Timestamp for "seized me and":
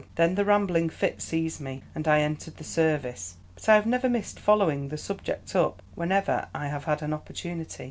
1.21-2.07